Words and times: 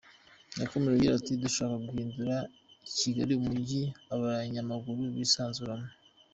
Yakomeje 0.61 0.95
agira 0.97 1.13
ati 1.17 1.33
“Dushaka 1.43 1.75
guhindura 1.85 2.37
Kigali 2.97 3.33
umujyi 3.35 3.81
abanyamaguru 4.15 5.01
bisanzuramo. 5.15 5.87